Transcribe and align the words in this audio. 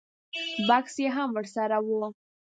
بکس 0.67 0.95
یې 1.03 1.09
هم 1.15 1.29
ور 1.35 1.45
سره 1.55 1.77
و. 1.85 1.87